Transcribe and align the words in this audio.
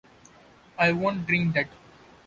I 0.79 0.93
won’t 0.93 1.27
drink 1.27 1.53
that. 1.53 1.67